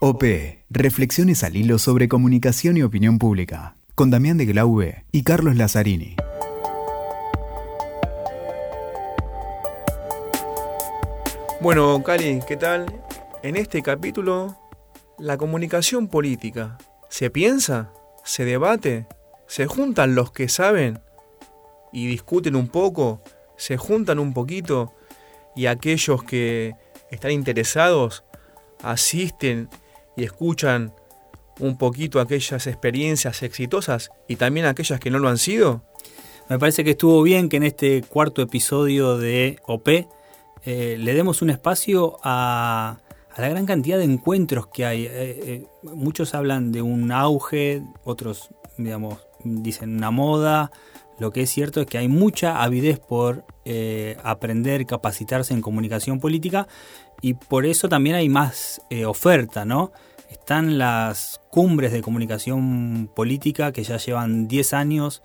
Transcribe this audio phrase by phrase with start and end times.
[0.00, 0.22] OP,
[0.70, 6.14] Reflexiones al hilo sobre comunicación y opinión pública, con Damián de Glaube y Carlos Lazzarini.
[11.60, 12.86] Bueno, Cali, ¿qué tal?
[13.42, 14.56] En este capítulo,
[15.18, 16.78] la comunicación política.
[17.08, 17.92] ¿Se piensa?
[18.22, 19.08] ¿Se debate?
[19.48, 21.00] ¿Se juntan los que saben
[21.92, 23.20] y discuten un poco?
[23.56, 24.94] ¿Se juntan un poquito?
[25.56, 26.76] Y aquellos que
[27.10, 28.22] están interesados
[28.84, 29.68] asisten
[30.18, 30.92] y escuchan
[31.60, 35.82] un poquito aquellas experiencias exitosas y también aquellas que no lo han sido?
[36.48, 39.88] Me parece que estuvo bien que en este cuarto episodio de OP
[40.64, 42.98] eh, le demos un espacio a,
[43.36, 45.04] la gran cantidad de encuentros que hay.
[45.04, 50.72] Eh, eh, muchos hablan de un auge, otros, digamos, dicen una moda.
[51.18, 53.44] Lo que es cierto es que hay mucha avidez por
[54.24, 56.66] aprender, capacitarse en comunicación política
[57.20, 59.92] y por eso también hay más oferta, ¿no?
[60.30, 65.22] Están las cumbres de comunicación política que ya llevan 10 años.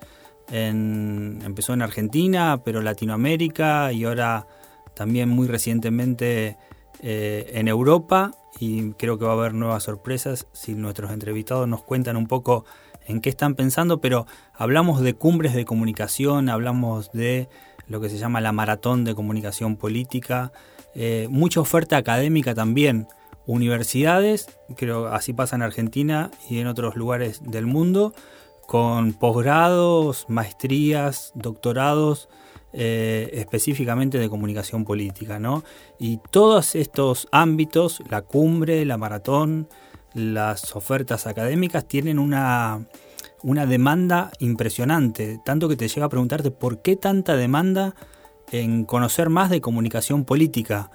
[0.50, 4.46] empezó en Argentina, pero Latinoamérica y ahora
[4.94, 6.56] también muy recientemente
[7.02, 11.82] eh, en Europa y creo que va a haber nuevas sorpresas si nuestros entrevistados nos
[11.82, 12.64] cuentan un poco
[13.06, 17.50] en qué están pensando, pero hablamos de cumbres de comunicación, hablamos de
[17.88, 20.52] lo que se llama la maratón de comunicación política,
[20.94, 23.08] eh, mucha oferta académica también,
[23.46, 28.14] universidades, creo así pasa en Argentina y en otros lugares del mundo,
[28.66, 32.28] con posgrados, maestrías, doctorados,
[32.72, 35.62] eh, específicamente de comunicación política, ¿no?
[35.98, 39.68] Y todos estos ámbitos, la cumbre, la maratón,
[40.14, 42.86] las ofertas académicas, tienen una,
[43.42, 47.94] una demanda impresionante, tanto que te llega a preguntarte por qué tanta demanda
[48.52, 50.90] en conocer más de comunicación política.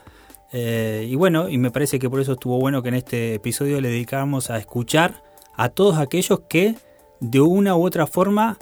[0.52, 3.80] Eh, y bueno, y me parece que por eso estuvo bueno que en este episodio
[3.82, 5.24] le dedicáramos a escuchar
[5.56, 6.76] a todos aquellos que
[7.20, 8.58] de una u otra forma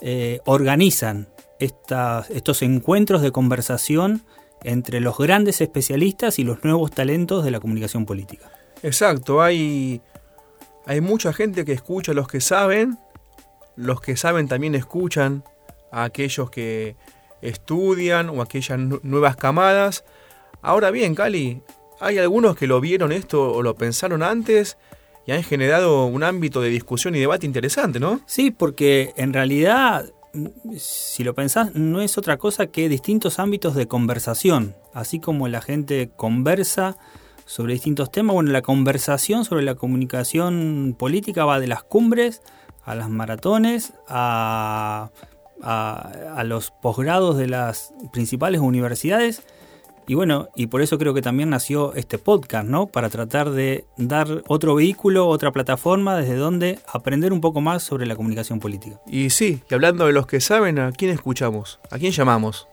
[0.00, 4.22] eh, organizan estos encuentros de conversación
[4.64, 8.50] entre los grandes especialistas y los nuevos talentos de la comunicación política.
[8.82, 10.00] Exacto, hay,
[10.86, 12.98] hay mucha gente que escucha a los que saben,
[13.76, 15.44] los que saben también escuchan
[15.92, 16.96] a aquellos que
[17.42, 20.04] estudian o aquellas nuevas camadas.
[20.62, 21.60] Ahora bien, Cali,
[22.00, 24.78] hay algunos que lo vieron esto o lo pensaron antes
[25.26, 28.20] y han generado un ámbito de discusión y debate interesante, ¿no?
[28.26, 30.06] Sí, porque en realidad
[30.78, 34.74] si lo pensás, no es otra cosa que distintos ámbitos de conversación.
[34.94, 36.96] Así como la gente conversa
[37.44, 42.42] sobre distintos temas, bueno, la conversación sobre la comunicación política va de las cumbres
[42.84, 45.10] a las maratones, a,
[45.62, 49.42] a los posgrados de las principales universidades
[50.06, 52.86] y bueno, y por eso creo que también nació este podcast, ¿no?
[52.86, 58.06] Para tratar de dar otro vehículo, otra plataforma desde donde aprender un poco más sobre
[58.06, 59.00] la comunicación política.
[59.06, 61.78] Y sí, y hablando de los que saben, ¿a quién escuchamos?
[61.90, 62.66] ¿A quién llamamos?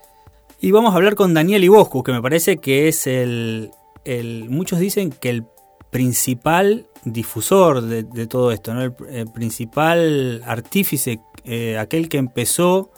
[0.59, 3.71] Y vamos a hablar con Daniel Iboscu, que me parece que es el,
[4.05, 5.45] el muchos dicen que el
[5.91, 8.81] principal difusor de, todo esto, ¿no?
[8.81, 12.91] el, principal artífice, eh, aquel que empezó,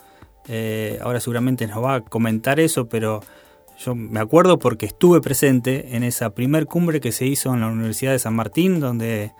[0.46, 3.22] eh, ahora seguramente nos va a comentar eso, pero
[3.78, 7.68] yo me acuerdo porque estuve presente en esa primer cumbre que se hizo en la
[7.68, 9.32] Universidad de San Martín, donde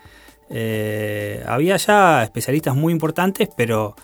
[0.48, 3.96] eh, había ya especialistas muy importantes, pero,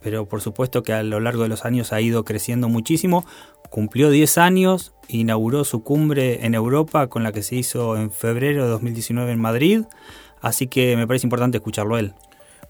[0.00, 3.26] pero por supuesto que a lo largo de los años ha ido creciendo muchísimo.
[3.68, 8.64] Cumplió 10 años, inauguró su cumbre en Europa con la que se hizo en febrero
[8.64, 9.82] de 2019 en Madrid,
[10.40, 12.14] así que me parece importante escucharlo él.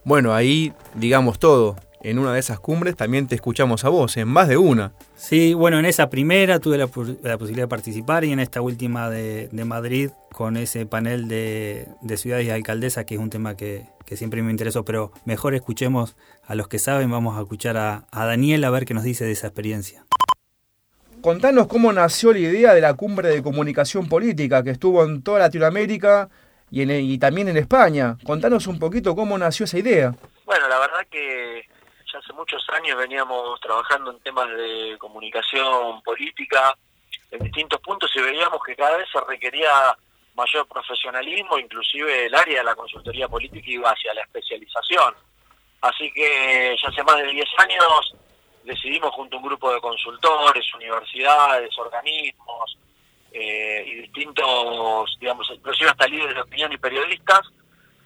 [0.05, 4.29] Bueno, ahí digamos todo en una de esas cumbres también te escuchamos a vos, en
[4.29, 4.93] más de una.
[5.17, 9.49] Sí, bueno, en esa primera tuve la, posibilidad de participar y en esta última de,
[9.65, 14.51] Madrid con ese panel de, ciudades y alcaldesas, que es un tema que, siempre me
[14.51, 16.15] interesó, pero mejor escuchemos
[16.47, 19.33] a los que saben, vamos a escuchar a, Daniel a ver qué nos dice de
[19.33, 20.05] esa experiencia.
[21.23, 25.39] Contanos cómo nació la idea de la cumbre de comunicación política que estuvo en toda
[25.39, 26.29] Latinoamérica
[26.71, 28.19] y, y también en España.
[28.25, 30.15] Contanos un poquito cómo nació esa idea.
[30.45, 31.63] Bueno, la verdad que
[32.25, 36.77] hace muchos años veníamos trabajando en temas de comunicación política
[37.31, 39.97] en distintos puntos y veíamos que cada vez se requería
[40.35, 45.15] mayor profesionalismo, inclusive el área de la consultoría política iba hacia la especialización.
[45.83, 48.15] Así que ya hace más de 10 años
[48.65, 52.79] decidimos junto a un grupo de consultores, universidades, organismos
[53.33, 57.43] eh, y distintos, digamos, inclusive hasta líderes de opinión y periodistas,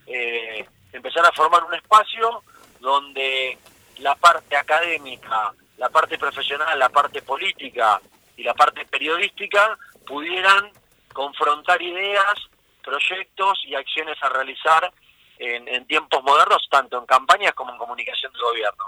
[0.07, 2.43] eh, empezar a formar un espacio
[2.79, 3.57] donde
[3.99, 8.01] la parte académica, la parte profesional, la parte política
[8.35, 10.71] y la parte periodística pudieran
[11.13, 12.35] confrontar ideas
[12.83, 14.91] proyectos y acciones a realizar
[15.37, 18.85] en, en, tiempos modernos, tanto en campañas como en comunicación del gobierno.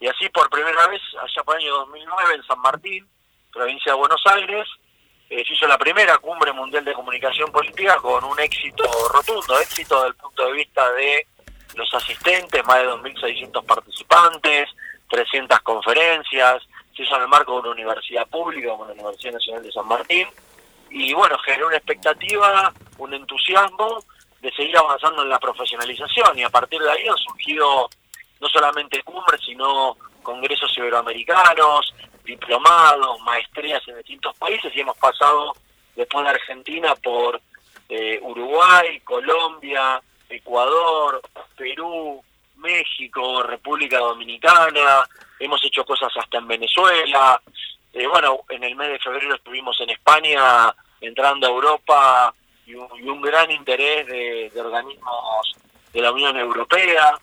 [0.00, 3.08] Y así por primera vez, allá por el año 2009, en San Martín,
[3.52, 4.68] provincia de Buenos Aires,
[5.30, 9.96] eh, se hizo la primera cumbre mundial de comunicación política con un éxito rotundo, éxito
[9.96, 11.26] desde el punto de vista de
[11.74, 14.68] los asistentes, más de 2.600 participantes,
[15.08, 16.62] 300 conferencias,
[16.96, 19.86] se hizo en el marco de una universidad pública como la Universidad Nacional de San
[19.86, 20.28] Martín,
[20.90, 24.04] y bueno, generó una expectativa, un entusiasmo
[24.40, 27.88] de seguir avanzando en la profesionalización y a partir de ahí han surgido
[28.40, 35.54] no solamente cumbres, sino congresos iberoamericanos, diplomados, maestrías en distintos países y hemos pasado
[35.94, 37.40] después de Argentina por
[37.88, 40.00] eh, Uruguay, Colombia,
[40.32, 41.20] Ecuador,
[41.56, 42.22] Perú,
[42.56, 45.04] México, República Dominicana,
[45.38, 47.40] hemos hecho cosas hasta en Venezuela,
[47.92, 52.34] eh, bueno, en el mes de febrero estuvimos en España entrando a Europa
[52.64, 55.54] y un, gran interés de, organismos
[55.92, 57.18] de la Unión Europea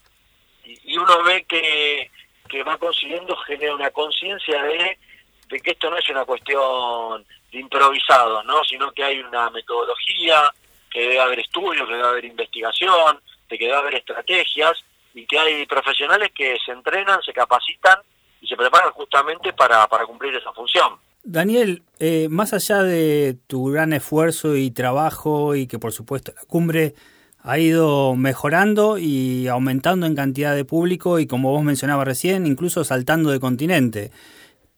[0.64, 2.12] y, uno ve que,
[2.48, 5.00] que va consiguiendo genera una conciencia de,
[5.48, 8.64] de que esto no es una cuestión de improvisado, ¿no?
[8.66, 10.52] sino que hay una metodología,
[10.90, 13.20] que debe haber estudios, que debe haber investigación,
[13.50, 14.74] de que debe haber estrategias
[15.14, 18.00] y que hay profesionales que se entrenan, se capacitan
[18.42, 20.98] y se preparan justamente para, para cumplir esa función.
[21.24, 26.44] Daniel, eh, más allá de tu gran esfuerzo y trabajo y que por supuesto la
[26.48, 26.96] cumbre
[27.42, 32.84] ha ido mejorando y aumentando en cantidad de público y como vos mencionabas recién, incluso
[32.84, 34.12] saltando de continente.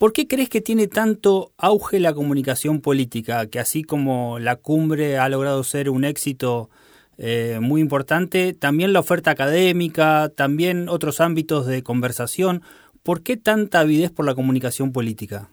[0.01, 5.19] ¿Por qué crees que tiene tanto auge la comunicación política, que así como la cumbre
[5.19, 6.71] ha logrado ser un éxito
[7.19, 12.63] eh, muy importante, también la oferta académica, también otros ámbitos de conversación?
[13.03, 15.49] ¿Por qué tanta avidez por la comunicación política?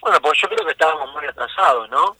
[0.00, 2.16] Bueno, pues yo creo que estábamos muy atrasados, ¿no?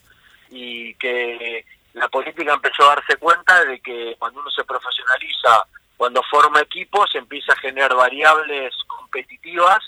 [0.51, 1.65] Y que
[1.95, 7.13] la política empezó a darse cuenta de que cuando uno se profesionaliza, cuando forma equipos,
[7.17, 9.81] empieza a generar variables competitivas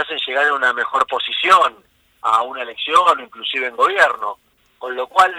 [0.00, 1.84] hacen llegar a una mejor posición
[2.22, 4.38] a una elección o inclusive en gobierno.
[4.78, 5.34] Con lo cual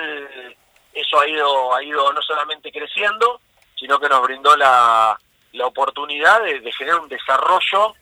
[0.93, 3.39] eso ha ido, ha ido no solamente creciendo,
[3.75, 5.17] sino que nos brindó la,
[5.53, 7.95] la oportunidad de, generar un desarrollo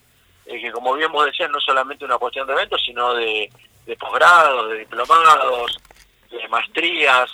[0.45, 3.49] eh, que, como bien vos decías, no solamente una cuestión de eventos, sino de,
[3.99, 5.79] posgrados, de diplomados,
[6.29, 7.29] de maestrías,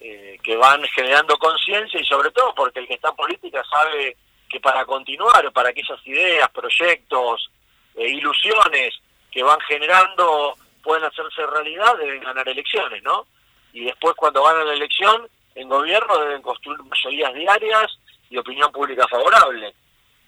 [0.00, 4.16] eh, que van generando conciencia y sobre todo porque el que está en política sabe
[4.48, 7.50] que para continuar, para que esas ideas, proyectos,
[7.98, 8.94] eh, ilusiones
[9.30, 13.26] que van generando pueden hacerse realidad, deben ganar elecciones, ¿no?
[13.72, 17.98] Y después cuando ganan la elección, en gobierno deben construir mayorías diarias
[18.30, 19.74] y opinión pública favorable.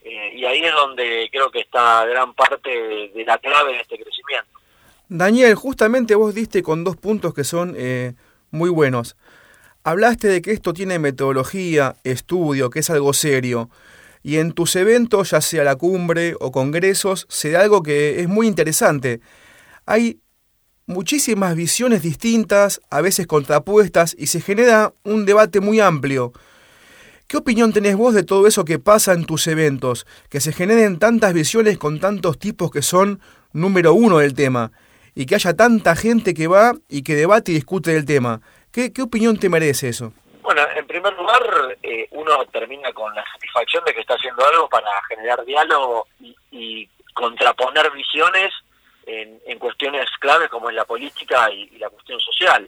[0.03, 3.97] Eh, y ahí es donde creo que está gran parte de, la clave de este
[3.97, 4.49] crecimiento.
[5.07, 8.13] Daniel, justamente vos diste con dos puntos que son eh,
[8.49, 9.15] muy buenos.
[9.83, 13.69] Hablaste de que esto tiene metodología, estudio, que es algo serio.
[14.23, 18.27] Y en tus eventos, ya sea la cumbre o congresos, se da algo que es
[18.27, 19.21] muy interesante.
[19.85, 20.19] Hay
[20.85, 26.33] muchísimas visiones distintas, a veces contrapuestas, y se genera un debate muy amplio.
[27.27, 30.05] ¿Qué opinión tenés vos de todo eso que pasa en tus eventos?
[30.29, 33.21] Que se generen tantas visiones con tantos tipos que son
[33.53, 34.71] número uno del tema,
[35.15, 38.41] y que haya tanta gente que va y que debate y discute del tema.
[38.71, 40.13] ¿Qué, qué opinión te merece eso?
[40.41, 44.67] Bueno, en primer lugar, eh, uno termina con la satisfacción de que está haciendo algo
[44.67, 48.51] para generar diálogo y, contraponer visiones
[49.05, 52.67] en, cuestiones claves como en la política y, la cuestión social.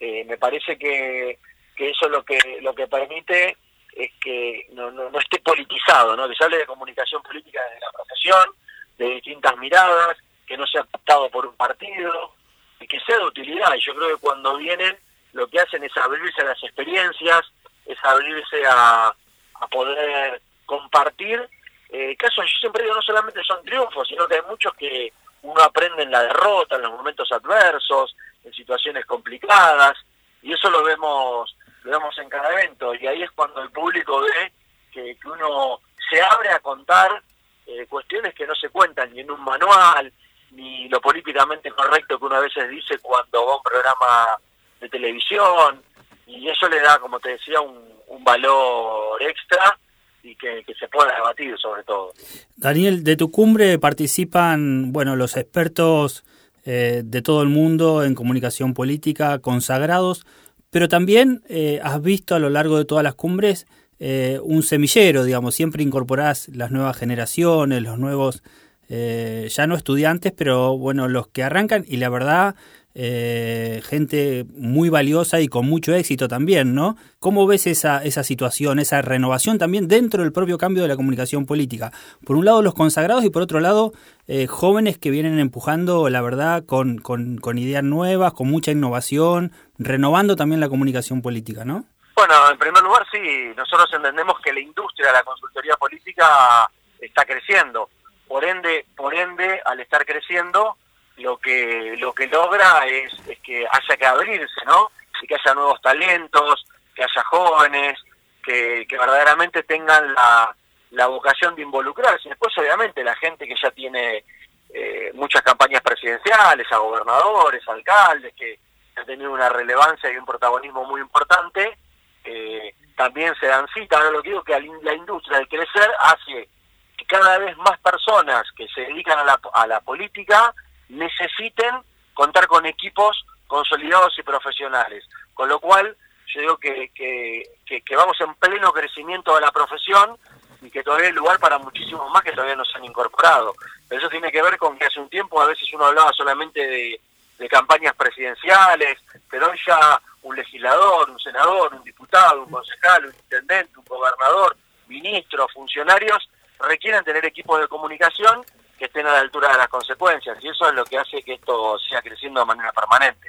[0.00, 1.38] Eh, me parece que,
[1.78, 3.56] eso lo que lo que permite
[3.92, 6.28] es que no, no, esté politizado, ¿no?
[6.28, 8.54] que se hable de comunicación política desde la profesión,
[8.98, 12.34] de distintas miradas, que no sea captado por un partido
[12.80, 13.74] y que sea de utilidad.
[13.74, 14.98] Y yo creo que cuando vienen
[15.32, 17.42] lo que hacen es abrirse a las experiencias,
[17.86, 19.14] es abrirse a,
[19.60, 21.48] a poder compartir.
[21.90, 25.62] Eh, casos, yo siempre digo, no solamente son triunfos, sino que hay muchos que uno
[25.62, 29.96] aprende en la derrota, en los momentos adversos, en situaciones complicadas,
[30.42, 34.20] y eso lo vemos, lo vemos en cada evento, y ahí es cuando el público
[34.20, 34.52] ve
[34.92, 35.80] que, uno
[36.10, 37.22] se abre a contar
[37.66, 40.12] eh, cuestiones que no se cuentan ni en un manual,
[40.50, 44.38] ni lo políticamente correcto que uno a veces dice cuando va a un programa
[44.80, 45.82] de televisión,
[46.28, 47.88] y eso le da, como te decía, un,
[48.20, 49.78] valor extra
[50.22, 52.12] y que, se pueda debatir sobre todo.
[52.56, 56.24] Daniel, de tu cumbre participan, bueno, los expertos
[56.64, 60.26] eh, de todo el mundo en comunicación política, consagrados,
[60.68, 63.66] pero también eh, has visto a lo largo de todas las cumbres
[63.98, 68.42] eh, un semillero, digamos, siempre incorporás las nuevas generaciones, los nuevos,
[68.90, 72.56] ya no estudiantes, pero bueno, los que arrancan y la verdad
[72.94, 76.96] eh, gente muy valiosa y con mucho éxito también, ¿no?
[77.20, 81.46] ¿Cómo ves esa, esa situación, esa renovación también dentro del propio cambio de la comunicación
[81.46, 81.92] política?
[82.24, 83.92] Por un lado los consagrados y por otro lado
[84.26, 89.52] eh, jóvenes que vienen empujando, la verdad, con, con, con ideas nuevas, con mucha innovación,
[89.78, 91.84] renovando también la comunicación política, ¿no?
[92.16, 96.68] Bueno, en primer lugar, sí, nosotros entendemos que la industria de la consultoría política
[97.00, 97.88] está creciendo.
[98.26, 100.76] Por ende, por ende, al estar creciendo,
[101.18, 104.90] lo que lo que logra es, que haya que abrirse, ¿no?
[105.22, 107.98] Y que haya nuevos talentos, que haya jóvenes,
[108.42, 112.28] que, verdaderamente tengan la, vocación de involucrarse.
[112.28, 114.24] Después, obviamente, la gente que ya tiene
[114.72, 118.58] eh, muchas campañas presidenciales, a gobernadores, alcaldes, que
[118.96, 121.78] han tenido una relevancia y un protagonismo muy importante,
[122.24, 123.96] eh, también se dan cita.
[123.96, 126.48] Ahora lo que digo es que la industria de crecer hace
[126.96, 130.54] que cada vez más personas que se dedican a la, a la política
[130.88, 131.76] necesiten
[132.14, 135.04] contar con equipos consolidados y profesionales.
[135.34, 140.16] Con lo cual, yo digo que, que, vamos en pleno crecimiento de la profesión
[140.60, 143.54] y que todavía hay lugar para muchísimos más que todavía no se han incorporado.
[143.88, 146.60] Pero eso tiene que ver con que hace un tiempo a veces uno hablaba solamente
[146.60, 147.00] de,
[147.38, 148.98] de campañas presidenciales,
[149.30, 154.56] pero hoy ya un legislador, un senador, un diputado, un concejal, un intendente, un gobernador,
[154.88, 156.28] ministros, funcionarios,
[156.58, 158.44] requieren tener equipos de comunicación
[158.78, 160.38] que estén a la altura de las consecuencias.
[160.40, 163.28] Y eso es lo que hace que esto siga creciendo de manera permanente.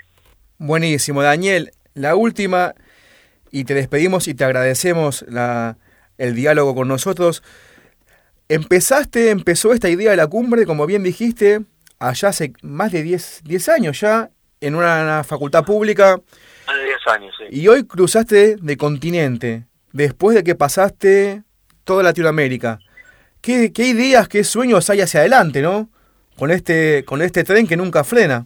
[0.58, 1.72] Buenísimo, Daniel.
[1.94, 2.76] La última,
[3.52, 5.78] y te despedimos y te agradecemos la,
[6.18, 7.44] el diálogo con nosotros.
[8.48, 11.62] Empezaste, empezó esta idea de la cumbre, como bien dijiste,
[12.00, 14.30] allá hace más de 10, 10 años ya,
[14.62, 16.20] en una facultad pública.
[16.68, 17.46] Más de 10 años, sí.
[17.50, 21.44] Y hoy cruzaste de continente, después de que pasaste
[21.84, 22.80] toda Latinoamérica
[23.42, 25.90] qué, qué ideas, qué sueños hay hacia adelante, ¿no?
[26.38, 28.46] Con este, con este tren que nunca frena.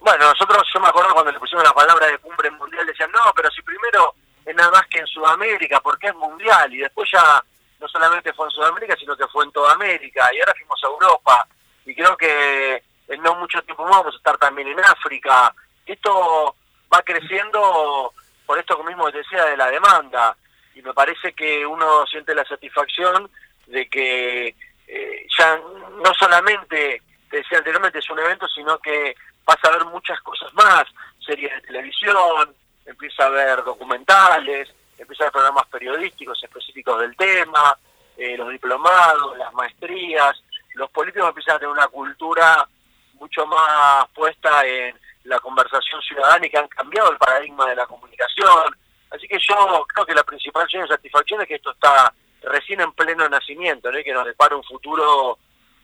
[0.00, 3.32] Bueno, nosotros, yo me acuerdo cuando le pusimos la palabra de cumbre mundial, decían, no,
[3.36, 4.14] pero si primero
[4.44, 7.44] es nada más que en Sudamérica, porque es mundial, y después ya
[7.80, 10.86] no solamente fue en Sudamérica, sino que fue en toda América, y ahora fuimos a
[10.88, 11.46] Europa,
[11.84, 15.54] y creo que en no mucho tiempo más vamos a estar también en África.
[15.86, 16.56] Esto
[16.92, 18.12] va creciendo
[18.46, 20.36] por esto mismo que decía de la demanda,
[20.74, 23.30] y me parece que uno siente la satisfacción
[23.66, 24.54] de que
[24.86, 25.56] eh, ya
[26.04, 29.14] no solamente, te decía anteriormente, es un evento, sino que
[29.44, 30.84] pasa a ver muchas cosas más,
[31.24, 32.54] series de televisión,
[32.84, 37.76] empieza a ver documentales, empieza a ver programas periodísticos específicos del tema,
[38.16, 40.42] eh, los diplomados, las maestrías,
[40.74, 42.68] los políticos empiezan a tener una cultura
[43.14, 47.86] mucho más puesta en la conversación ciudadana y que han cambiado el paradigma de la
[47.86, 48.76] comunicación.
[49.10, 52.12] Así que yo creo que la principal satisfacción es que esto está
[52.44, 53.98] recién en pleno nacimiento, ¿no?
[54.02, 55.38] que nos depara un futuro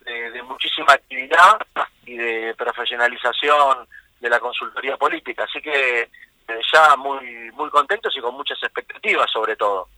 [0.04, 1.58] de, muchísima actividad
[2.06, 3.86] y de profesionalización
[4.20, 5.44] de la consultoría política.
[5.44, 6.08] Así que
[6.72, 9.88] ya muy, muy contentos y con muchas expectativas sobre todo.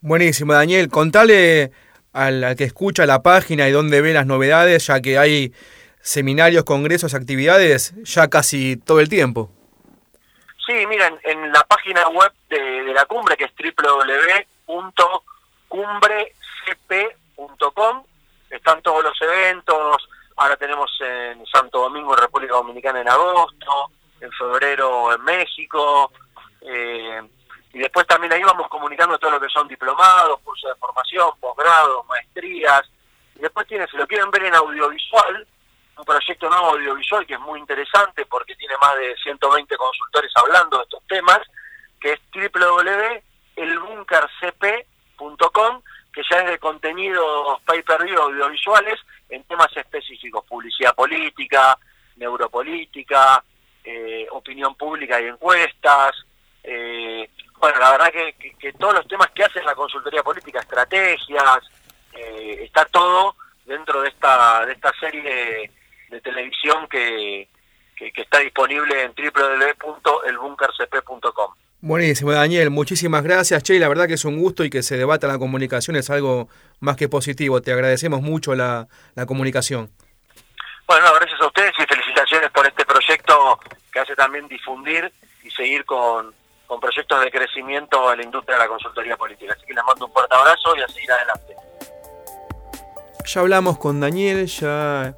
[0.00, 0.88] Buenísimo, Daniel.
[0.88, 1.72] Contale
[2.12, 5.52] al, que escucha la página y dónde ve las novedades, ya que hay
[6.00, 9.50] seminarios, congresos, actividades ya casi todo el tiempo.
[10.66, 14.46] Sí, miren, en la página web de, de la cumbre, que es www
[15.70, 18.04] cumbrecp.com.
[18.50, 20.06] Están todos los eventos.
[20.36, 23.90] Ahora tenemos en Santo Domingo, República Dominicana, en agosto.
[24.20, 26.12] En febrero, en México.
[26.60, 27.22] Eh,
[27.72, 32.04] y después también ahí vamos comunicando todo lo que son diplomados, cursos de formación, posgrados,
[32.06, 32.82] maestrías.
[33.36, 35.46] Y después tiene, si lo quieren ver en audiovisual,
[35.96, 40.78] un proyecto nuevo audiovisual que es muy interesante porque tiene más de 120 consultores hablando
[40.78, 41.38] de estos temas,
[42.00, 44.90] que es www.elbunkercp.com
[46.12, 48.98] que ya es de contenidos pay-per-view audiovisuales
[49.28, 51.78] en temas específicos, publicidad política,
[52.16, 53.44] neuropolítica,
[53.84, 56.12] eh, opinión pública y encuestas.
[56.62, 58.34] Eh, bueno, la verdad que,
[58.78, 61.70] todos los temas que hace la consultoría política, estrategias,
[62.14, 65.70] eh, está todo dentro de esta, de esta serie
[66.08, 67.48] de, televisión que,
[67.94, 71.54] que, que, está disponible en www.elbunkercp.com.
[71.82, 72.68] Buenísimo, Daniel.
[72.68, 73.78] Muchísimas gracias, Che.
[73.78, 76.96] La verdad que es un gusto y que se debata la comunicación es algo más
[76.96, 77.62] que positivo.
[77.62, 78.86] Te agradecemos mucho la,
[79.26, 79.90] comunicación.
[80.86, 83.58] Bueno, gracias a ustedes y felicitaciones por este proyecto
[83.90, 85.10] que hace también difundir
[85.42, 86.34] y seguir con,
[86.66, 89.54] con proyectos de crecimiento en la industria de la consultoría política.
[89.56, 91.54] Así que les mando un fuerte abrazo y a seguir adelante.
[93.24, 95.14] Ya hablamos con Daniel, ya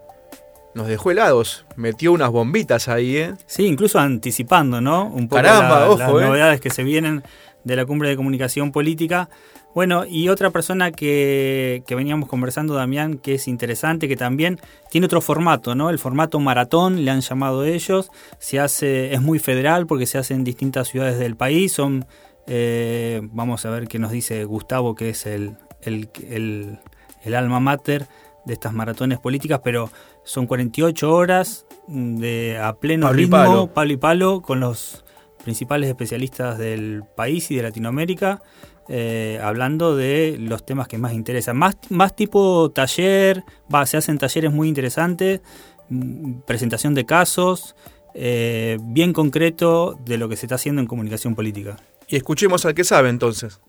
[0.75, 1.65] nos dejó helados.
[1.77, 3.35] Metió unas bombitas ahí, ¿eh?
[3.47, 5.07] Sí, incluso anticipando, ¿no?
[5.07, 6.13] Un poco Caramba, las ¿eh?
[6.13, 7.23] novedades que se vienen
[7.65, 9.29] de la cumbre de comunicación política.
[9.75, 14.61] Bueno, y otra persona que, que, veníamos conversando, Damián, que es interesante, que también
[14.91, 15.89] tiene otro formato, ¿no?
[15.89, 18.11] El formato maratón, le han llamado ellos.
[18.39, 21.73] Se hace, es muy federal porque se hace en distintas ciudades del país.
[21.73, 22.05] Son,
[22.47, 26.79] eh, vamos a ver qué nos dice Gustavo, que es el, el, el,
[27.25, 28.07] el alma mater
[28.45, 29.91] de estas maratones políticas, pero
[30.25, 33.93] son 48 horas de a pleno ritmo, palo.
[33.93, 35.05] y palo, con los
[35.43, 38.43] principales especialistas del país y de Latinoamérica,
[38.89, 41.57] eh, hablando de los temas que más interesan.
[41.57, 45.41] Más, más tipo taller, va, se hacen talleres muy interesantes,
[45.89, 47.75] mm, presentación de casos,
[48.15, 51.77] eh, bien concreto de lo que se está haciendo en comunicación política.
[52.09, 53.61] Y escuchemos al que sabe entonces.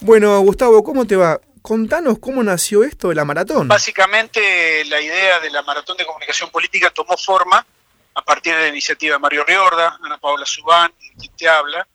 [0.00, 1.40] Bueno, Gustavo, ¿cómo te va?
[1.62, 3.68] Contanos cómo nació esto de la maratón.
[3.68, 7.64] Básicamente la idea de la maratón de comunicación política tomó forma
[8.14, 11.86] a partir de la iniciativa de Mario Riorda, Ana Paula Subán, quien te habla,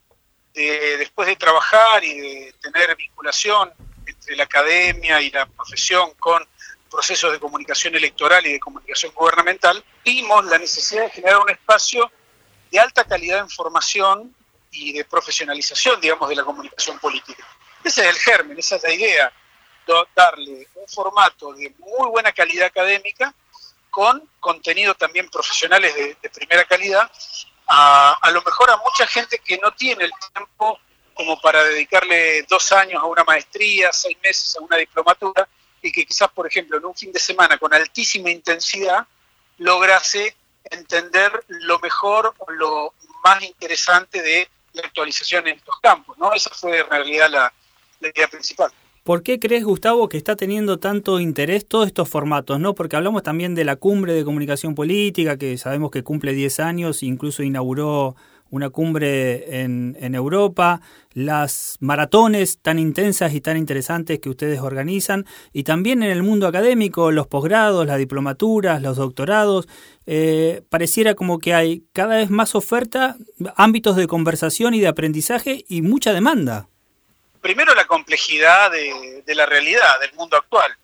[0.53, 3.72] después de trabajar y de tener vinculación
[4.05, 6.48] entre la academia y la profesión con
[6.89, 12.12] procesos de comunicación electoral y de comunicación gubernamental, vimos la necesidad de generar un espacio
[12.72, 14.36] de alta calidad de información
[14.72, 17.46] y de profesionalización, digamos, de la comunicación política.
[17.84, 19.34] Ese es el germen, esa es la idea,
[20.15, 23.33] darle un formato de muy buena calidad académica
[23.89, 27.11] con contenido también profesionales de, primera calidad,
[27.67, 30.79] a, a, lo mejor a mucha gente que no tiene el tiempo
[31.13, 35.47] como para dedicarle dos años a una maestría, seis meses a una diplomatura,
[35.81, 39.05] y que quizás, por ejemplo, en un fin de semana con altísima intensidad
[39.57, 46.17] lograse entender lo mejor o lo más interesante de la actualización en estos campos.
[46.17, 46.33] ¿no?
[46.33, 47.53] Esa fue en realidad la
[48.01, 48.71] idea principal.
[49.03, 52.57] ¿Por qué crees, Gustavo, que está teniendo tanto interés todos estos formatos?
[52.62, 52.74] ¿no?
[52.74, 57.03] Porque hablamos también de la cumbre de comunicación política, que sabemos que cumple 10 años,
[57.03, 58.15] incluso inauguró
[58.50, 60.79] una cumbre en, en, Europa,
[61.12, 66.48] las maratones tan intensas y tan interesantes que ustedes organizan, y también en el mundo
[66.48, 69.67] académico, los posgrados, las diplomaturas, los doctorados,
[70.05, 73.17] eh, pareciera como que hay cada vez más oferta,
[73.57, 76.69] ámbitos de conversación y de aprendizaje y mucha demanda
[77.43, 80.75] primero la complejidad de, la realidad, del mundo actual.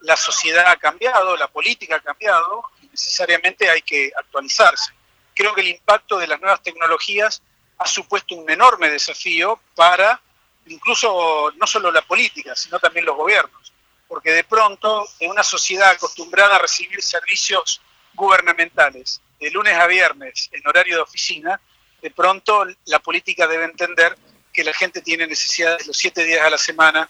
[0.00, 4.92] La sociedad ha cambiado, la política ha cambiado y necesariamente hay que actualizarse.
[5.34, 7.42] Creo que el impacto de las nuevas tecnologías
[7.78, 10.20] ha supuesto un enorme desafío para
[10.66, 13.72] incluso no solo la política, sino también los gobiernos.
[14.06, 17.80] Porque de pronto, en una sociedad acostumbrada a recibir servicios
[18.12, 21.58] gubernamentales de lunes a viernes en horario de oficina,
[22.02, 24.14] de pronto la política debe entender
[24.52, 27.08] que la gente tiene necesidades los siete días a la semana,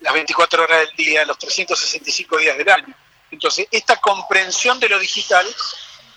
[0.00, 2.94] las 24 horas del día, los 365 días del año.
[3.30, 5.46] Entonces, esta comprensión de lo digital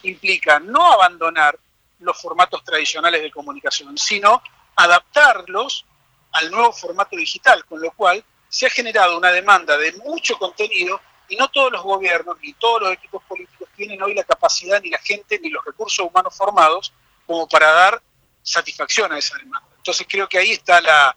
[0.04, 1.58] implica no abandonar
[2.00, 4.42] los formatos tradicionales de comunicación, sino
[4.76, 5.86] adaptarlos
[6.32, 11.00] al nuevo formato digital, con lo cual se ha generado una demanda de mucho contenido
[11.30, 14.90] y no todos los gobiernos ni todos los equipos políticos tienen hoy la capacidad, ni
[14.90, 16.94] la gente, ni los recursos humanos formados
[17.26, 18.02] como para dar
[18.44, 19.71] satisfacción a esa demanda.
[19.82, 21.16] Entonces creo que ahí está la,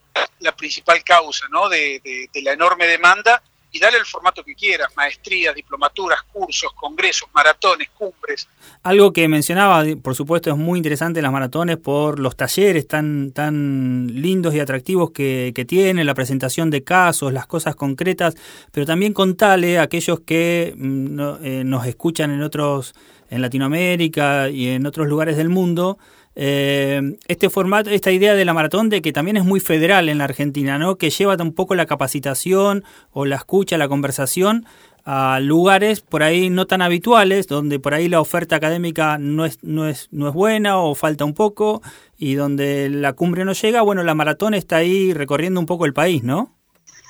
[0.57, 1.69] principal causa ¿no?
[1.69, 2.01] de,
[2.43, 8.49] la enorme demanda y darle el formato que quieras, maestrías, diplomaturas, cursos, congresos, maratones, cumbres.
[8.85, 14.07] Algo que mencionaba, por supuesto, es muy interesante las maratones por los talleres tan, tan
[14.07, 18.35] lindos y atractivos que, que tienen, la presentación de casos, las cosas concretas,
[18.71, 22.95] pero también contale a aquellos que mm, eh, nos escuchan en otros,
[23.29, 25.99] en Latinoamérica y en otros lugares del mundo,
[26.37, 30.19] eh, este formato, esta idea de la maratón de que también es muy federal en
[30.19, 30.97] la Argentina, ¿no?
[30.97, 34.67] Que lleva un poco la capacitación o la escucha, la conversación
[35.05, 39.63] a lugares por ahí no tan habituales, donde por ahí la oferta académica no es,
[39.63, 41.83] no es, no es buena o falta un poco,
[42.17, 45.93] y donde la cumbre no llega, bueno, la maratón está ahí recorriendo un poco el
[45.93, 46.55] país, ¿no?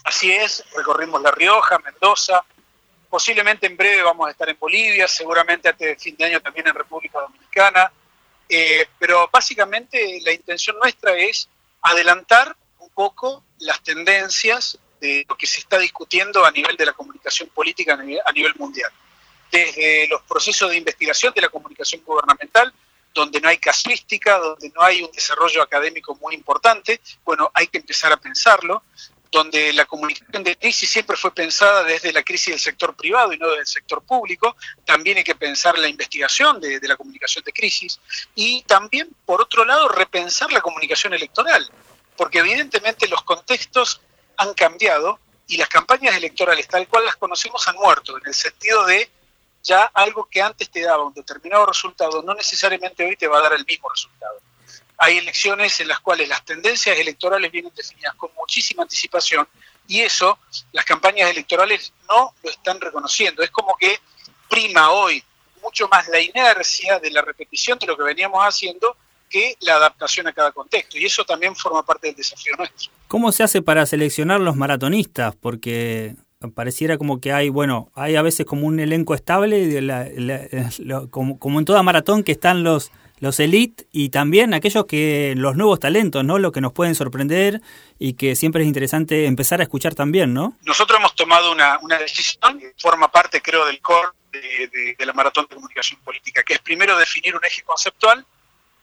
[0.02, 2.44] Así es, recorrimos La Rioja, Mendoza,
[3.08, 6.66] posiblemente en breve vamos a estar en Bolivia, seguramente antes de fin de año también
[6.66, 7.92] en República Dominicana,
[8.48, 11.48] eh, pero básicamente la intención nuestra es
[11.82, 16.92] adelantar un poco las tendencias de lo que se está discutiendo a nivel de la
[16.92, 18.90] comunicación política a nivel, mundial.
[19.50, 22.72] Desde los procesos de investigación de la comunicación gubernamental,
[23.12, 27.78] donde no hay casuística, donde no hay un desarrollo académico muy importante, bueno, hay que
[27.78, 28.82] empezar a pensarlo,
[29.34, 33.36] donde la comunicación de crisis siempre fue pensada desde la crisis del sector privado y
[33.36, 34.56] no del sector público.
[34.84, 37.98] También hay que pensar la investigación de, la comunicación de crisis
[38.36, 41.68] y también, por otro lado, repensar la comunicación electoral,
[42.16, 44.00] porque evidentemente los contextos
[44.36, 45.18] han cambiado
[45.48, 49.10] y las campañas electorales tal cual las conocemos han muerto, en el sentido de
[49.64, 53.42] ya algo que antes te daba un determinado resultado no necesariamente hoy te va a
[53.42, 54.38] dar el mismo resultado.
[54.98, 59.46] Hay elecciones en las cuales las tendencias electorales vienen definidas con muchísima anticipación
[59.86, 60.38] y eso
[60.72, 63.42] las campañas electorales no lo están reconociendo.
[63.42, 63.98] Es como que
[64.48, 65.22] prima hoy
[65.62, 68.96] mucho más la inercia de la repetición de lo que veníamos haciendo
[69.28, 70.98] que la adaptación a cada contexto.
[70.98, 72.92] Y eso también forma parte del desafío nuestro.
[73.08, 75.34] ¿Cómo se hace para seleccionar los maratonistas?
[75.34, 76.14] Porque
[76.54, 79.80] pareciera como que hay, bueno, hay a veces como un elenco estable,
[81.10, 82.92] como, como en toda maratón que están los
[83.24, 86.38] los elite y también aquellos que los nuevos talentos, ¿no?
[86.38, 87.62] Lo que nos pueden sorprender
[87.98, 90.56] y que siempre es interesante empezar a escuchar también, ¿no?
[90.62, 95.46] Nosotros hemos tomado una, decisión que forma parte, creo, del core de, de la maratón
[95.48, 98.26] de comunicación política, que es primero definir un eje conceptual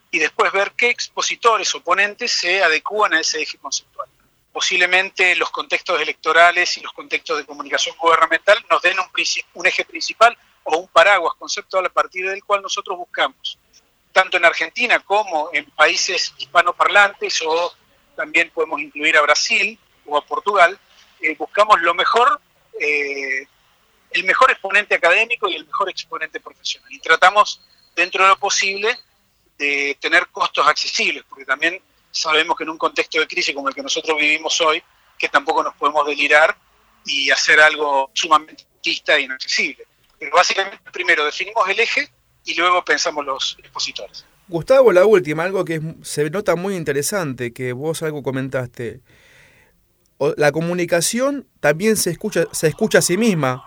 [0.10, 4.10] y después ver qué expositores o ponentes se adecúan a ese eje conceptual.
[4.52, 9.06] Posiblemente los contextos electorales y los contextos de comunicación gubernamental nos den un,
[9.54, 13.60] un eje principal o un paraguas conceptual a partir del cual nosotros buscamos
[14.12, 17.74] tanto en Argentina como en países hispanoparlantes o
[18.16, 20.78] también podemos incluir a Brasil o a Portugal,
[21.22, 22.42] eh, buscamos lo mejor,
[22.80, 23.46] eh,
[24.12, 26.92] el mejor exponente académico y el mejor exponente profesional.
[26.92, 27.62] Y tratamos,
[27.96, 28.98] dentro de lo posible,
[29.58, 33.76] de tener costos accesibles, porque también sabemos que en un contexto de crisis como el
[33.76, 34.84] que nosotros vivimos hoy,
[35.18, 36.58] que tampoco nos podemos delirar
[37.06, 39.86] y hacer algo sumamente artista e inaccesible.
[40.20, 42.12] Pero básicamente, primero definimos el eje,
[42.46, 44.26] y luego pensamos los expositores.
[44.48, 49.00] Gustavo, la última, algo que se nota muy interesante, que vos algo comentaste.
[50.38, 53.64] La comunicación también se escucha, se escucha a sí misma.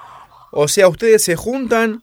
[0.52, 2.02] O sea, ustedes se juntan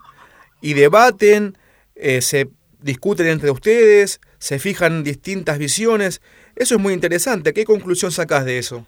[0.62, 1.58] y debaten,
[1.96, 6.22] eh, se discuten entre ustedes, se fijan distintas visiones.
[6.56, 7.54] Eso es muy interesante.
[7.54, 8.86] ¿Qué conclusión sacás de eso?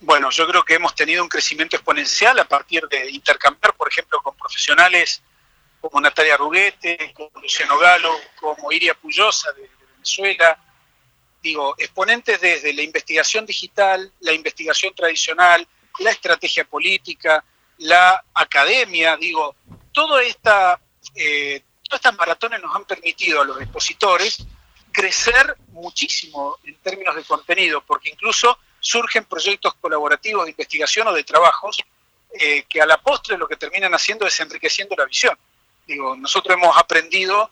[0.00, 4.20] Bueno, yo creo que hemos tenido un crecimiento exponencial a partir de intercambiar, por ejemplo,
[4.22, 5.22] con profesionales
[5.84, 10.58] como Natalia Ruguete, como Luciano Galo, como Iria Puyosa de, Venezuela,
[11.42, 15.68] digo, exponentes desde la investigación digital, la investigación tradicional,
[15.98, 17.44] la estrategia política,
[17.78, 19.56] la academia, digo,
[19.92, 20.80] toda esta,
[21.14, 24.38] eh, todas estas maratones nos han permitido a los expositores
[24.90, 31.24] crecer muchísimo en términos de contenido, porque incluso surgen proyectos colaborativos de investigación o de
[31.24, 31.76] trabajos
[32.40, 35.38] eh, que a la postre lo que terminan haciendo es enriqueciendo la visión.
[35.86, 37.50] Digo, nosotros hemos aprendido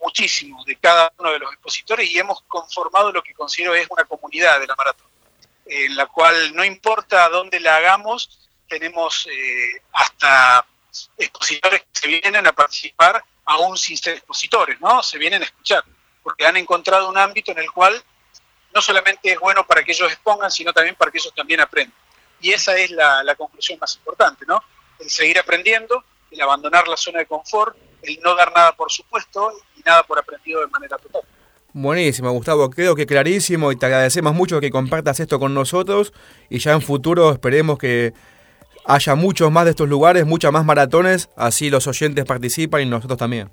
[0.00, 4.04] muchísimo de cada uno de los expositores y hemos conformado lo que considero es una
[4.04, 5.06] comunidad de la maratón,
[5.66, 10.66] en la cual no importa dónde la hagamos, tenemos eh, hasta
[11.18, 15.02] expositores que se vienen a participar aún sin ser expositores, ¿no?
[15.02, 15.84] Se vienen a escuchar,
[16.22, 18.02] porque han encontrado un ámbito en el cual
[18.72, 21.96] no solamente es bueno para que ellos expongan, sino también para que ellos también aprendan.
[22.40, 24.62] Y esa es la, la conclusión más importante, ¿no?
[24.98, 29.52] El seguir aprendiendo el abandonar la zona de confort, el no dar nada por supuesto
[29.76, 31.22] y nada por aprendido de manera total.
[31.72, 36.12] Buenísimo, Gustavo, creo que clarísimo y te agradecemos mucho que compartas esto con nosotros
[36.48, 38.12] y ya en futuro esperemos que
[38.84, 43.18] haya muchos más de estos lugares, muchas más maratones, así los oyentes participan y nosotros
[43.18, 43.50] también.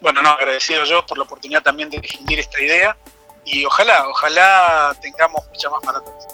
[0.00, 2.96] Bueno, no, agradecido yo por la oportunidad también de difundir esta idea
[3.44, 6.26] y ojalá, ojalá tengamos muchas más maratones.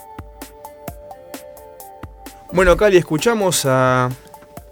[2.53, 4.09] Bueno, Cali, escuchamos a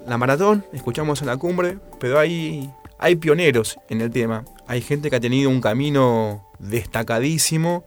[0.07, 4.45] la maratón, escuchamos a la cumbre, pero hay, hay pioneros en el tema.
[4.67, 7.85] Hay gente que ha tenido un camino destacadísimo,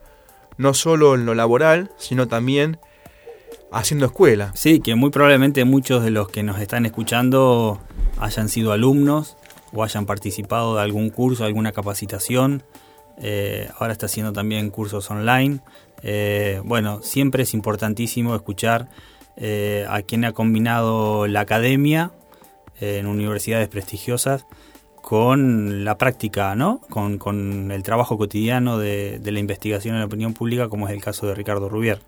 [0.57, 2.77] no solo en lo laboral, sino también
[3.71, 4.51] haciendo escuela.
[4.55, 7.79] Sí, que muy probablemente muchos de los que nos están escuchando
[8.17, 9.37] hayan sido alumnos
[9.73, 12.63] o hayan participado de algún curso, alguna capacitación.
[13.17, 15.59] Eh, ahora está haciendo también cursos online.
[16.03, 18.89] Eh, bueno, siempre es importantísimo escuchar
[19.37, 22.11] eh, a quien ha combinado la academia
[22.79, 24.45] eh, en universidades prestigiosas
[25.01, 26.81] con la práctica, ¿no?
[26.89, 31.27] Con, el trabajo cotidiano de, la investigación en la opinión pública, como es el caso
[31.27, 31.99] de Ricardo Rubier.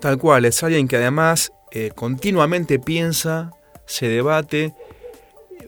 [0.00, 3.52] Tal cual, es alguien que además eh, continuamente piensa,
[3.86, 4.74] se debate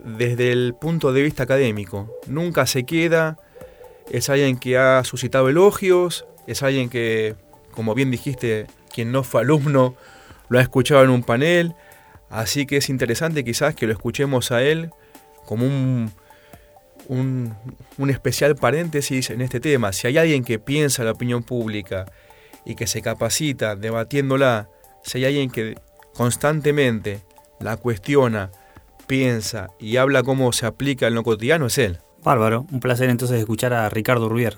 [0.04, 2.10] desde el punto de vista académico.
[2.26, 3.38] Nunca se queda,
[4.10, 7.34] es alguien que ha suscitado elogios, es alguien que,
[7.70, 9.96] como bien dijiste, quien no fue alumno,
[10.48, 11.74] lo ha escuchado en un panel,
[12.30, 14.90] así que es interesante quizás que lo escuchemos a él
[15.46, 16.12] como un,
[17.08, 19.92] un, especial paréntesis en este tema.
[19.92, 22.06] Si hay alguien que piensa la opinión pública
[22.64, 24.68] y que se capacita debatiéndola,
[25.02, 25.74] si hay alguien que
[26.14, 27.20] constantemente
[27.60, 28.50] la cuestiona,
[29.06, 31.98] piensa y habla cómo se aplica en lo cotidiano, es él.
[32.22, 34.56] Bárbaro, un placer entonces escuchar a Ricardo Rubier.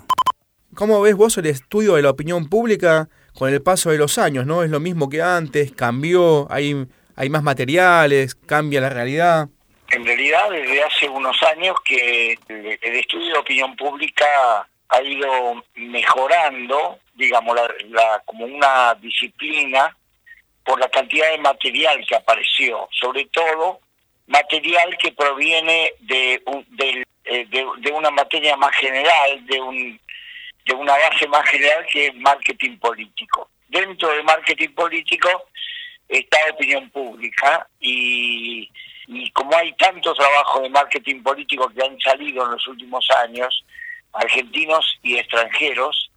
[0.74, 4.46] ¿Cómo ves vos el estudio de la opinión pública con el paso de los años,
[4.46, 4.62] ¿no?
[4.62, 9.48] Es lo mismo que antes, cambió, hay, hay más materiales, cambia la realidad.
[9.90, 14.24] En realidad, desde hace unos años que el, estudio de opinión pública
[14.88, 17.56] ha ido mejorando, digamos,
[17.90, 19.94] la, como una disciplina
[20.64, 23.80] por la cantidad de material que apareció, sobre todo
[24.26, 30.00] material que proviene de, eh, de, de, una materia más general, de, un,
[30.66, 33.48] de una base más general que es marketing político.
[33.68, 35.28] Dentro del marketing político
[36.08, 38.70] está opinión pública y,
[39.06, 43.64] y como hay tantos trabajos de marketing político que han salido en los últimos años,
[44.12, 46.10] argentinos y extranjeros,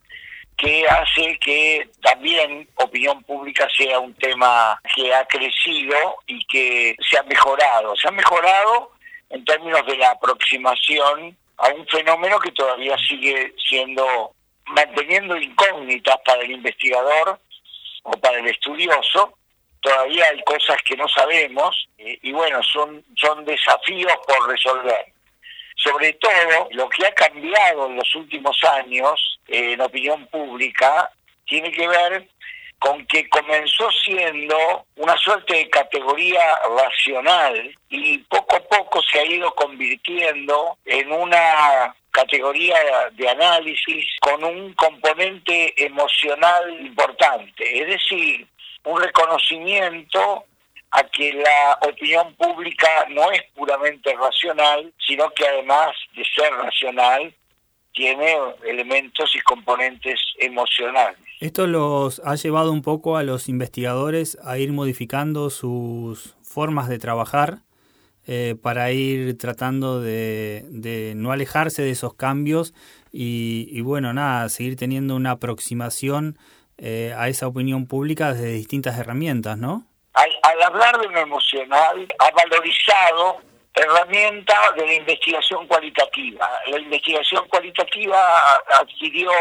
[0.58, 7.18] que hace que también opinión pública sea un tema que ha crecido y que se
[7.18, 7.96] ha mejorado.
[7.96, 8.92] Se ha mejorado
[9.30, 14.34] en términos de la aproximación a un fenómeno que todavía sigue siendo,
[14.69, 17.39] manteniendo incógnitas para el investigador
[18.03, 19.38] o para el estudioso,
[19.82, 25.13] todavía hay cosas que no sabemos eh, y bueno, son, son desafíos por resolver.
[25.75, 31.10] Sobre todo, lo que ha cambiado en los últimos años eh, en opinión pública
[31.45, 32.27] tiene que ver
[32.80, 36.42] con que comenzó siendo una suerte de categoría
[36.78, 42.78] racional y poco a poco se ha ido convirtiendo en una categoría
[43.12, 48.48] de análisis con un componente emocional importante, es decir,
[48.86, 50.46] un reconocimiento
[50.92, 57.34] a que la opinión pública no es puramente racional, sino que además de ser racional,
[57.94, 61.29] tiene elementos y componentes emocionales.
[61.39, 66.99] Esto los ha llevado un poco a los investigadores a ir modificando sus formas de
[66.99, 67.60] trabajar
[68.28, 72.73] eh, para ir tratando de, no alejarse de esos cambios
[73.13, 76.38] y, y, bueno, nada, seguir teniendo una aproximación
[76.78, 79.86] eh, a esa opinión pública desde distintas herramientas, ¿no?
[80.13, 80.30] Al,
[80.62, 83.38] hablar de lo emocional, ha valorizado
[83.73, 86.49] herramientas de la investigación cualitativa.
[86.67, 88.19] La investigación cualitativa
[88.80, 89.32] adquirió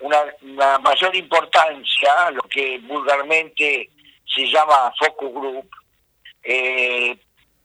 [0.00, 3.90] una, mayor importancia, lo que vulgarmente
[4.26, 5.70] se llama focus group,
[6.42, 7.16] eh,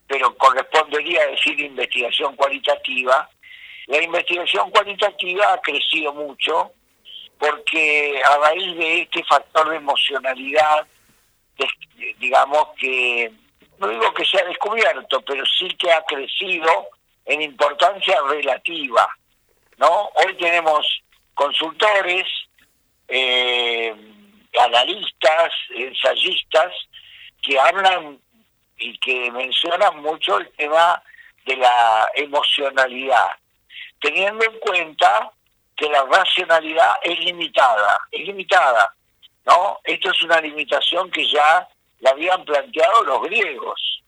[0.07, 3.29] pero correspondería decir investigación cualitativa.
[3.87, 6.71] La investigación cualitativa ha crecido mucho,
[7.37, 10.87] porque a raíz de este factor de emocionalidad,
[12.19, 13.31] digamos que,
[13.79, 16.89] no digo que se ha descubierto, pero sí que ha crecido
[17.25, 19.07] en importancia relativa,
[19.77, 20.09] ¿no?
[20.15, 21.02] Hoy tenemos
[21.33, 22.25] consultores,
[23.07, 23.95] eh,
[24.59, 26.71] analistas, ensayistas,
[27.41, 28.19] que hablan
[28.77, 31.01] y que mencionan mucho el tema
[31.45, 33.31] de la emocionalidad,
[33.99, 35.31] teniendo en cuenta
[35.75, 38.93] que la racionalidad es limitada, es limitada,
[39.45, 39.79] ¿no?
[39.83, 41.67] Esto es una limitación que ya
[41.99, 44.03] la habían planteado los griegos,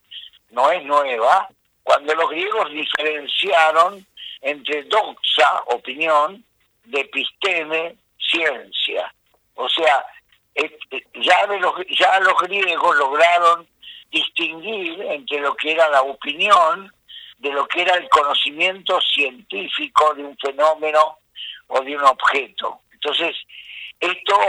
[0.51, 1.49] no es nueva,
[1.83, 4.05] cuando los griegos diferenciaron
[4.41, 6.43] entre doxa, opinión,
[6.85, 9.13] de episteme, ciencia.
[9.55, 10.05] O sea,
[11.13, 13.67] ya, de los, ya los griegos lograron
[14.11, 16.91] distinguir entre lo que era la opinión
[17.37, 21.19] de lo que era el conocimiento científico de un fenómeno
[21.67, 22.81] o de un objeto.
[22.93, 23.35] Entonces,
[23.99, 24.39] esto,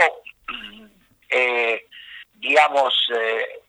[1.29, 1.85] eh,
[2.35, 3.61] digamos, eh,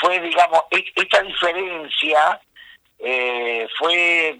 [0.00, 2.40] fue, digamos, e-, esta diferencia
[2.98, 4.38] eh, fue,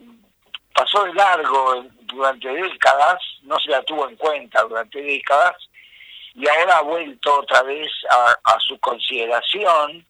[0.74, 5.56] pasó de largo durante décadas, no se la tuvo en cuenta durante décadas,
[6.34, 7.90] y ahora ha vuelto otra vez
[8.44, 10.06] a, su consideración,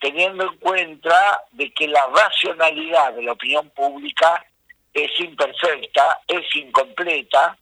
[0.00, 4.44] teniendo en cuenta de que la racionalidad de la opinión pública
[4.92, 7.56] es imperfecta, es incompleta,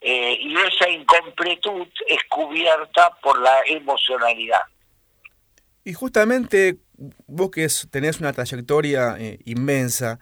[0.00, 4.62] eh, y esa incompletud es cubierta por la emocionalidad.
[5.84, 6.76] Y justamente
[7.26, 10.18] vos que tenés una trayectoria eh, inmensa,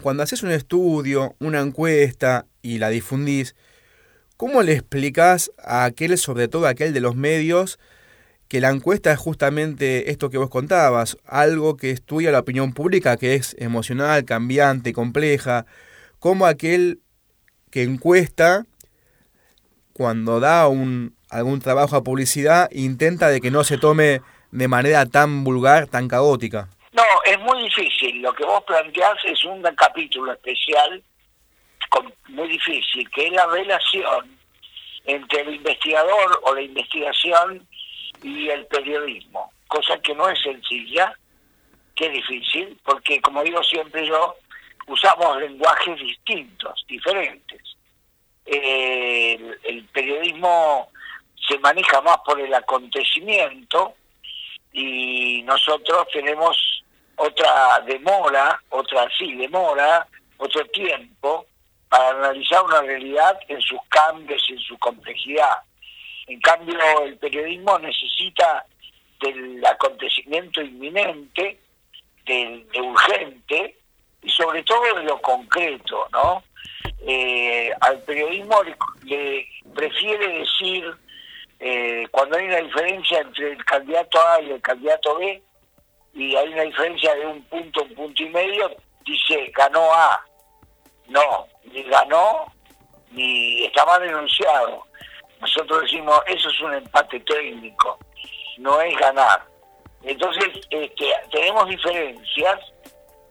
[0.00, 3.54] cuando haces un estudio, una encuesta y la difundís,
[4.42, 7.78] ¿cómo le explicás a aquel, sobre todo a aquel de los medios,
[8.48, 13.16] que la encuesta es justamente esto que vos contabas, algo que estudia la opinión pública,
[13.16, 15.64] que es emocional, cambiante, compleja,
[16.18, 16.98] como aquel
[17.70, 18.66] que encuesta,
[19.92, 25.06] cuando da un, algún trabajo a publicidad, intenta de que no se tome de manera
[25.06, 26.68] tan vulgar, tan caótica.
[26.90, 28.20] No, es muy difícil.
[28.20, 31.00] Lo que vos planteás es un capítulo especial
[32.28, 34.38] muy difícil, que es la relación
[35.04, 37.66] entre el investigador o la investigación
[38.22, 41.14] y el periodismo, cosa que no es sencilla,
[41.94, 44.36] que es difícil, porque como digo siempre yo,
[44.86, 47.60] usamos lenguajes distintos, diferentes.
[48.46, 50.90] el, periodismo
[51.48, 53.94] se maneja más por el acontecimiento
[54.72, 56.82] y nosotros tenemos
[57.16, 60.06] otra demora, otra sí demora,
[60.38, 61.46] otro tiempo
[61.92, 65.58] para analizar una realidad en sus cambios y en su complejidad.
[66.26, 66.74] En cambio,
[67.04, 68.64] el periodismo necesita
[69.20, 71.60] del acontecimiento inminente,
[72.24, 73.76] del, de urgente
[74.22, 76.42] y sobre todo de lo concreto, ¿no?
[77.06, 78.62] Eh, al periodismo
[79.04, 80.90] le, prefiere decir,
[81.60, 85.42] eh, cuando hay una diferencia entre el candidato A y el candidato B,
[86.14, 88.74] y hay una diferencia de un punto, un punto y medio,
[89.04, 90.24] dice ganó A.
[91.08, 92.46] No, ni ganó,
[93.10, 94.86] ni está mal denunciado.
[95.40, 97.98] Nosotros decimos, eso es un empate técnico,
[98.58, 99.42] no es ganar.
[100.02, 102.60] Entonces, este, tenemos diferencias,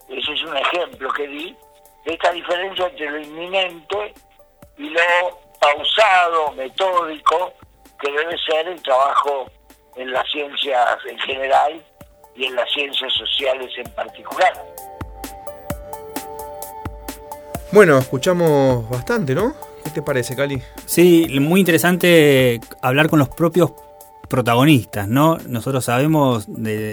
[0.09, 1.55] ese es un ejemplo que di,
[2.05, 4.13] de esta diferencia entre lo inminente
[4.77, 5.01] y lo
[5.59, 7.53] pausado, metódico,
[7.99, 9.49] que debe ser el trabajo
[9.95, 11.85] en las ciencias en general
[12.35, 14.53] y en las ciencias sociales en particular.
[17.73, 19.53] Bueno, escuchamos bastante, ¿no?
[19.85, 20.61] ¿Qué te parece, Cali?
[20.85, 23.71] Sí, muy interesante hablar con los propios
[24.27, 25.37] protagonistas, ¿no?
[25.47, 26.47] Nosotros sabemos,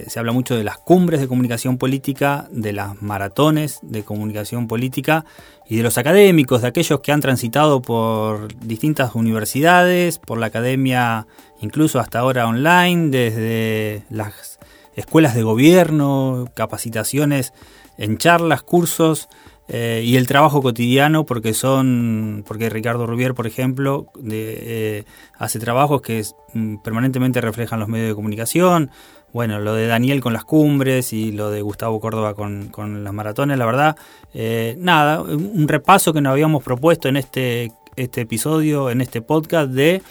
[0.07, 5.25] se habla mucho de las cumbres de comunicación política, de las maratones de comunicación política
[5.67, 11.27] y de los académicos, de aquellos que han transitado por distintas universidades, por la academia
[11.61, 14.61] incluso hasta ahora online, desde las
[14.95, 17.53] escuelas de gobierno, capacitaciones
[17.99, 19.29] en charlas, cursos,
[19.71, 25.05] eh, y el trabajo cotidiano, porque son, porque Ricardo Rubier, por ejemplo, eh,
[25.39, 28.91] hace trabajos que mm, permanentemente reflejan los medios de comunicación.
[29.31, 33.13] Bueno, lo de Daniel con las cumbres y lo de Gustavo Córdoba con, con las
[33.13, 33.97] maratones, la verdad,
[34.33, 39.71] eh, nada, un repaso que nos habíamos propuesto en este, este episodio, en este podcast,
[39.71, 40.03] de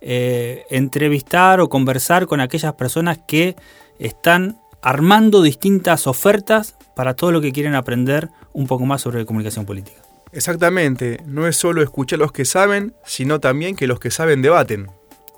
[0.00, 3.56] entrevistar o conversar con aquellas personas que
[3.98, 9.66] están armando distintas ofertas para todo lo que quieren aprender un poco más sobre comunicación
[9.66, 10.00] política.
[10.32, 14.42] Exactamente, no es solo escuchar a los que saben, sino también que los que saben
[14.42, 14.88] debaten.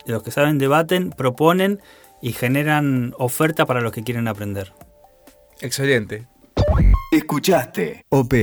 [0.05, 1.81] Los que saben debaten, proponen
[2.21, 4.73] y generan oferta para los que quieren aprender.
[5.61, 6.27] Excelente.
[7.11, 8.35] Escuchaste OP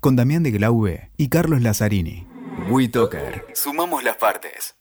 [0.00, 2.26] con Damián de Glaube y Carlos Lazzarini.
[2.70, 3.46] WeToker.
[3.54, 4.77] Sumamos las partes.